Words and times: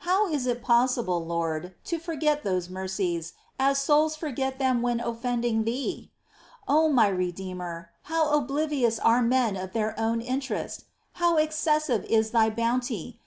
How 0.00 0.28
is 0.30 0.44
it 0.46 0.60
possible. 0.60 1.24
Lord, 1.24 1.72
to 1.84 1.98
forget 1.98 2.42
those 2.42 2.68
mercies, 2.68 3.32
as 3.58 3.78
souls 3.78 4.14
forget 4.14 4.58
them 4.58 4.82
when 4.82 5.00
offending 5.00 5.64
Thee? 5.64 6.10
2. 6.66 6.66
O 6.74 6.88
my 6.90 7.08
Redeemer, 7.08 7.88
how 8.02 8.30
oblivious 8.32 8.98
are 8.98 9.22
men 9.22 9.56
of 9.56 9.72
their 9.72 9.98
own 9.98 10.20
interest! 10.20 10.84
How 11.14 11.38
excessive 11.38 12.04
is 12.10 12.32
Thy 12.32 12.50
bounty 12.50 13.18